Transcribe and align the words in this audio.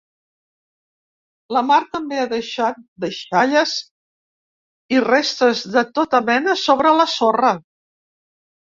La 1.57 1.61
mar 1.71 1.77
també 1.97 2.17
ha 2.21 2.31
deixat 2.31 2.81
deixalles 3.05 3.77
i 4.99 5.05
restes 5.09 5.65
de 5.79 5.87
tota 6.01 6.27
mena 6.35 6.61
sobre 6.67 6.99
la 7.05 7.11
sorra. 7.21 7.57